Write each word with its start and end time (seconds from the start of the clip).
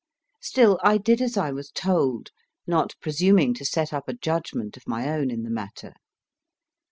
Still, 0.41 0.79
I 0.81 0.97
did 0.97 1.21
as 1.21 1.37
I 1.37 1.51
was 1.51 1.69
told, 1.69 2.31
not 2.65 2.95
presuming 3.01 3.53
to 3.53 3.63
set 3.63 3.93
up 3.93 4.07
a 4.07 4.15
judgment 4.15 4.75
of 4.75 4.87
my 4.87 5.07
own 5.07 5.29
in 5.29 5.43
the 5.43 5.51
matter. 5.51 5.93